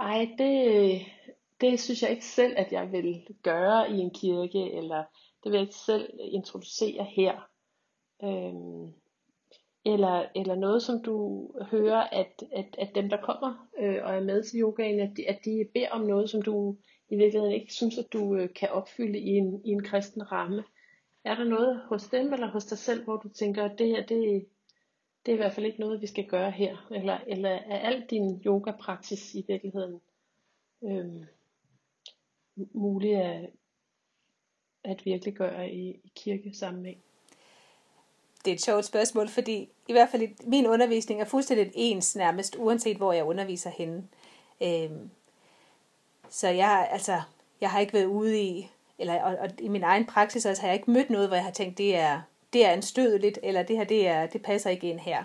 [0.00, 1.00] ej, det,
[1.60, 5.04] det synes jeg ikke selv, at jeg vil gøre i en kirke, eller
[5.44, 7.48] det vil jeg ikke selv introducere her.
[8.24, 8.92] Øhm,
[9.84, 14.20] eller, eller noget, som du hører, at, at, at dem, der kommer øh, og er
[14.20, 16.76] med til yogaen, at de, at de beder om noget, som du
[17.10, 20.64] i virkeligheden ikke synes, at du øh, kan opfylde i en, i en kristen ramme.
[21.24, 24.06] Er der noget hos dem eller hos dig selv, hvor du tænker, at det her,
[24.06, 24.46] det,
[25.26, 26.88] det er i hvert fald ikke noget, vi skal gøre her?
[26.90, 30.00] Eller, eller er al din yoga-praksis i virkeligheden
[30.84, 31.24] øhm,
[32.72, 33.50] mulig at,
[34.84, 37.02] at virkelig gøre i, i kirkesammenhæng?
[38.44, 42.56] det er et sjovt spørgsmål, fordi i hvert fald min undervisning er fuldstændig ens nærmest,
[42.58, 44.08] uanset hvor jeg underviser henne.
[44.62, 45.10] Øhm,
[46.30, 47.20] så jeg, altså,
[47.60, 50.68] jeg har ikke været ude i, eller og, og i min egen praksis altså, har
[50.68, 52.20] jeg ikke mødt noget, hvor jeg har tænkt, det er,
[52.52, 55.24] det er anstødeligt, eller det her, det, er, det passer ikke ind her.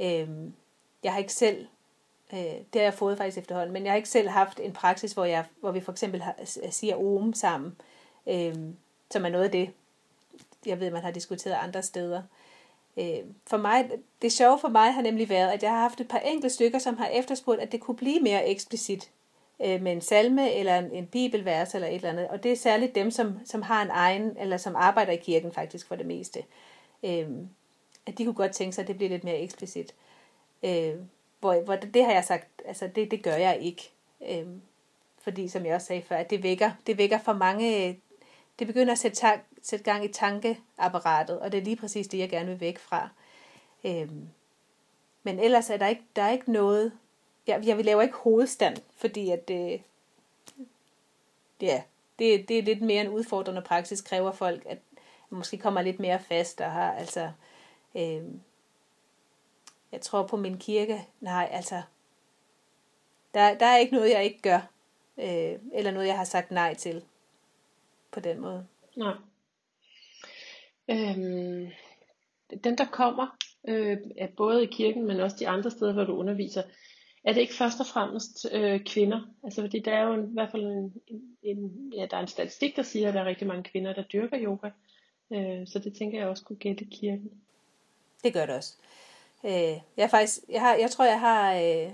[0.00, 0.28] Øh,
[1.02, 1.66] jeg har ikke selv,
[2.32, 5.12] øh, det har jeg fået faktisk efterhånden, men jeg har ikke selv haft en praksis,
[5.12, 6.34] hvor, jeg, hvor vi for eksempel har,
[6.70, 7.76] siger om sammen,
[8.26, 8.54] øh,
[9.10, 9.70] som er noget af det,
[10.66, 12.22] jeg ved, man har diskuteret andre steder.
[12.96, 13.90] Øh, for mig,
[14.22, 16.78] det sjove for mig har nemlig været, at jeg har haft et par enkelte stykker,
[16.78, 19.10] som har efterspurgt, at det kunne blive mere eksplicit
[19.64, 22.28] øh, med en salme eller en, en bibelvers eller et eller andet.
[22.28, 25.52] Og det er særligt dem, som, som har en egen, eller som arbejder i kirken
[25.52, 26.42] faktisk for det meste.
[27.02, 27.28] Øh,
[28.06, 29.94] at de kunne godt tænke sig, at det bliver lidt mere eksplicit.
[30.62, 30.94] Øh,
[31.40, 33.90] hvor, hvor det har jeg sagt, altså det, det gør jeg ikke.
[34.30, 34.46] Øh,
[35.22, 38.00] fordi som jeg også sagde før, at det vækker, det vækker for mange,
[38.58, 39.26] det begynder at sætte
[39.62, 43.08] sætte gang i tankeapparatet, og det er lige præcis det, jeg gerne vil væk fra.
[43.84, 44.10] Øh,
[45.22, 46.92] men ellers er der ikke, der er ikke noget,
[47.46, 49.82] jeg, jeg laver ikke hovedstand, fordi at det,
[51.60, 51.82] ja,
[52.18, 54.78] det, det er lidt mere en udfordrende praksis, kræver folk, at
[55.30, 57.30] måske kommer lidt mere fast og har, altså,
[57.94, 58.22] øh,
[59.92, 61.82] jeg tror på min kirke, nej, altså,
[63.34, 64.60] der, der er ikke noget, jeg ikke gør,
[65.18, 67.04] øh, eller noget, jeg har sagt nej til,
[68.10, 68.66] på den måde.
[68.96, 69.14] Nej.
[70.88, 71.70] Øhm,
[72.64, 73.36] dem der kommer,
[73.68, 76.62] øh, er både i kirken, men også de andre steder, hvor du underviser,
[77.24, 79.20] er det ikke først og fremmest øh, kvinder?
[79.44, 80.92] Altså fordi der er jo en, i hvert fald en,
[81.42, 84.02] en, ja, der er en statistik, der siger, at der er rigtig mange kvinder, der
[84.02, 84.70] dyrker yoga.
[85.30, 87.30] Øh, så det tænker jeg også kunne gælde kirken.
[88.24, 88.74] Det gør det også.
[89.44, 91.54] Øh, jeg, faktisk, jeg, har, jeg tror, jeg har...
[91.54, 91.92] Øh,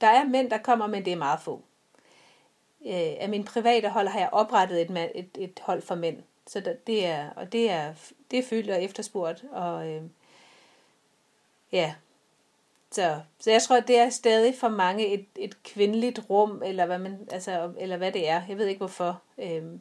[0.00, 1.62] der er mænd, der kommer, men det er meget få.
[2.86, 6.22] Øh, af mine private hold har jeg oprettet et, et, et hold for mænd.
[6.46, 7.94] så der, det er, og det er,
[8.30, 10.02] det er fyldt og efterspurgt, og øh,
[11.72, 11.94] ja,
[12.92, 16.98] så, så jeg tror, det er stadig for mange et, et kvindeligt rum, eller hvad,
[16.98, 18.42] man, altså, eller hvad det er.
[18.48, 19.22] Jeg ved ikke hvorfor.
[19.38, 19.80] Øhm,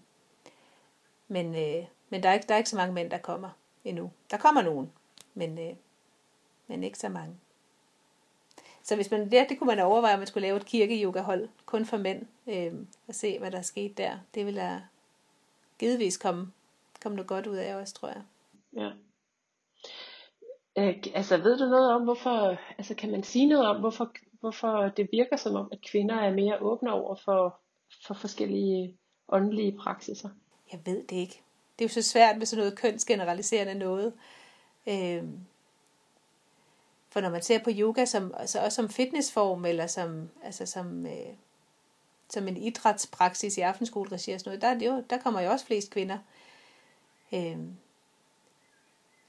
[1.27, 3.49] men øh, men der, er ikke, der er ikke så mange mænd, der kommer
[3.83, 4.11] endnu.
[4.31, 4.91] Der kommer nogen,
[5.33, 5.75] men, øh,
[6.67, 7.35] men ikke så mange.
[8.83, 11.85] Så hvis man, ja, det kunne man overveje, at man skulle lave et kirke-yoga-hold kun
[11.85, 12.73] for mænd, øh,
[13.07, 14.19] og se, hvad der er sket der.
[14.35, 14.81] Det vil der
[15.79, 16.51] givetvis komme,
[17.03, 18.21] komme noget godt ud af også, tror jeg.
[18.75, 18.91] Ja.
[20.77, 24.91] Øh, altså ved du noget om, hvorfor, altså kan man sige noget om, hvorfor, hvorfor
[24.97, 27.59] det virker som om, at kvinder er mere åbne over for,
[28.07, 28.97] for forskellige
[29.29, 30.29] åndelige praksiser?
[30.71, 31.41] Jeg ved det ikke.
[31.79, 34.13] Det er jo så svært med sådan noget kønsgeneraliserende noget.
[34.88, 35.23] Øh,
[37.09, 41.05] for når man ser på yoga som, altså også som fitnessform, eller som, altså som,
[41.05, 41.33] øh,
[42.29, 45.51] som en idrætspraksis i aftenskoleregi og sådan noget, der, er det jo, der kommer jo
[45.51, 46.17] også flest kvinder.
[47.33, 47.57] Øh,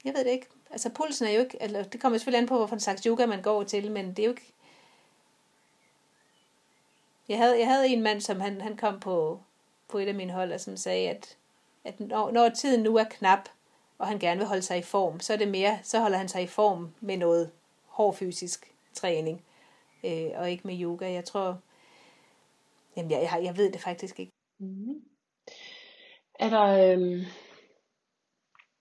[0.05, 0.47] jeg ved det ikke.
[0.71, 3.41] Altså pulsen er jo ikke, eller det kommer selvfølgelig an på, hvorfor slags yoga man
[3.41, 4.53] går til, men det er jo ikke...
[7.29, 9.39] Jeg havde, jeg havde en mand, som han, han kom på,
[9.87, 11.37] på et af mine hold, og som sagde, at,
[11.83, 13.49] at når, når tiden nu er knap,
[13.97, 16.29] og han gerne vil holde sig i form, så er det mere, så holder han
[16.29, 17.51] sig i form med noget
[17.85, 19.43] hård fysisk træning,
[20.03, 21.11] øh, og ikke med yoga.
[21.11, 21.59] Jeg tror,
[22.95, 24.31] jamen jeg, jeg, jeg ved det faktisk ikke.
[24.59, 25.03] Mm.
[26.39, 27.27] Er der, øh,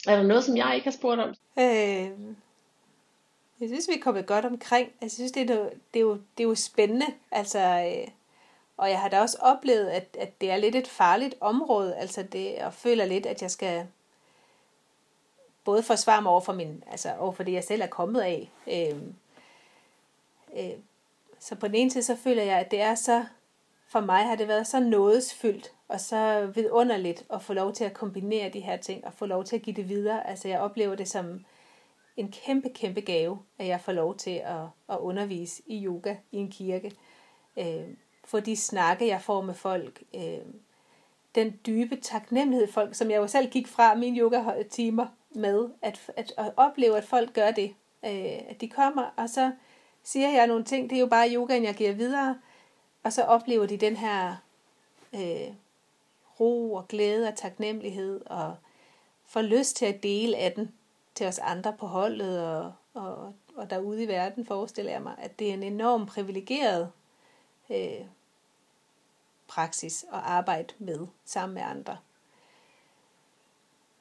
[0.07, 1.29] er der noget, som jeg ikke har spurgt om?
[1.59, 2.11] Øh,
[3.61, 4.93] jeg synes, vi er kommet godt omkring.
[5.01, 7.07] Altså, jeg synes, det er, det er, jo, det er jo spændende.
[7.31, 8.09] Altså, øh,
[8.77, 11.97] og jeg har da også oplevet, at, at det er lidt et farligt område.
[11.97, 13.87] Altså det, og føler lidt, at jeg skal
[15.65, 18.51] både forsvare mig over for, min, altså over for det, jeg selv er kommet af.
[18.67, 19.03] Øh,
[20.57, 20.79] øh,
[21.39, 23.25] så på den ene side, så føler jeg, at det er så,
[23.89, 27.95] for mig har det været så nådesfyldt og så vidunderligt at få lov til at
[27.95, 30.29] kombinere de her ting, og få lov til at give det videre.
[30.29, 31.45] Altså jeg oplever det som
[32.17, 36.37] en kæmpe, kæmpe gave, at jeg får lov til at, at undervise i yoga i
[36.37, 36.93] en kirke.
[37.57, 37.89] Øh,
[38.25, 40.39] for de snakke, jeg får med folk, øh,
[41.35, 46.33] den dybe taknemmelighed, folk, som jeg jo selv gik fra mine yoga-timer med, at, at,
[46.37, 47.75] at opleve, at folk gør det.
[48.05, 49.53] Øh, at de kommer, og så
[50.03, 52.39] siger jeg nogle ting, det er jo bare yogaen, jeg giver videre,
[53.03, 54.37] og så oplever de den her
[55.15, 55.55] øh,
[56.41, 58.57] ro og glæde og taknemmelighed og
[59.25, 60.75] får lyst til at dele af den
[61.15, 65.39] til os andre på holdet og, og, og derude i verden, forestiller jeg mig, at
[65.39, 66.93] det er en enorm privilegeret
[67.71, 68.07] øh,
[69.49, 71.97] praksis at arbejde med sammen med andre.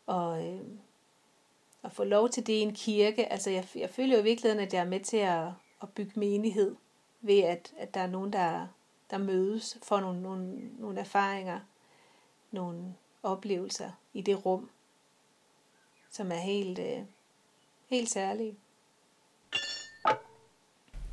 [0.08, 0.62] Og øh,
[1.84, 4.65] at få lov til det i en kirke, altså jeg, jeg føler jo i virkeligheden,
[4.67, 5.48] at jeg er med til at,
[5.82, 6.76] at bygge menighed,
[7.21, 8.67] ved at, at der er nogen, der,
[9.10, 11.60] der mødes, får nogle, nogle, nogle erfaringer,
[12.56, 14.70] nogle oplevelser i det rum,
[16.12, 17.00] som er helt, øh,
[17.89, 18.56] helt særlige.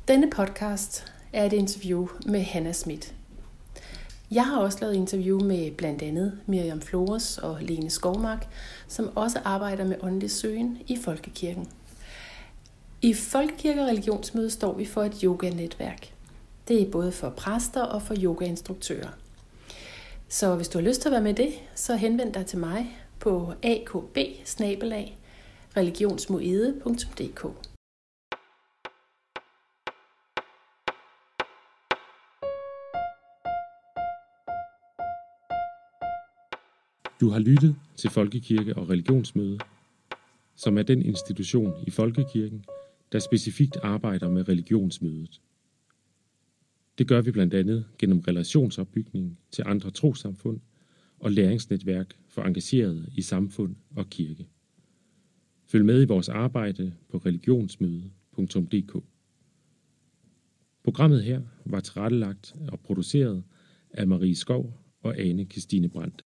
[0.07, 3.15] Denne podcast er et interview med Hanna Schmidt.
[4.31, 8.47] Jeg har også lavet interview med blandt andet Miriam Flores og Lene Skovmark,
[8.87, 11.69] som også arbejder med åndelig søgen i Folkekirken.
[13.01, 16.13] I Folkekirke og Religionsmøde står vi for et yoga-netværk.
[16.67, 19.09] Det er både for præster og for yogainstruktører.
[20.39, 22.97] Så hvis du har lyst til at være med det, så henvend dig til mig
[23.19, 24.17] på akb
[25.77, 27.41] religionsmoede.dk.
[37.19, 39.59] Du har lyttet til Folkekirke og Religionsmøde,
[40.55, 42.65] som er den institution i Folkekirken,
[43.11, 45.41] der specifikt arbejder med religionsmødet.
[47.03, 50.59] Det gør vi blandt andet gennem relationsopbygning til andre trosamfund
[51.19, 54.47] og læringsnetværk for engagerede i samfund og kirke.
[55.65, 59.03] Følg med i vores arbejde på religionsmøde.dk.
[60.83, 63.43] Programmet her var tilrettelagt og produceret
[63.91, 66.21] af Marie Skov og Ane Christine Brandt.